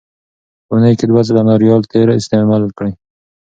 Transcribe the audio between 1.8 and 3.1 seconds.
تېل استعمال کړئ.